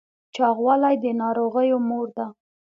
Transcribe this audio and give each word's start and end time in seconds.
چاغوالی 0.35 0.95
د 1.03 1.05
ناروغیو 1.21 1.77
مور 1.87 2.07
ده 2.17 2.25